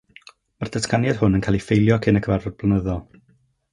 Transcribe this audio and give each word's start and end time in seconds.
Mae'r 0.61 0.71
datganiad 0.75 1.19
hwn 1.19 1.37
yn 1.39 1.45
cael 1.47 1.57
ei 1.59 1.63
ffeilio 1.67 1.99
cyn 2.07 2.21
y 2.21 2.25
cyfarfod 2.29 2.57
blynyddol. 2.63 3.05